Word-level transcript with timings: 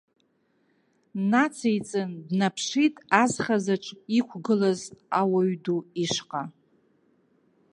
Нациҵан, 1.29 2.11
днаԥшит 2.27 2.95
азхазаҿ 3.21 3.85
иқәгылаз 4.17 4.81
ауаҩ 5.19 5.55
ау 5.69 5.77
ишҟа. 6.03 6.43